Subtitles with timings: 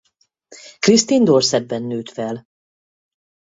[0.79, 2.47] Kristin Dorsetben nőtt fel.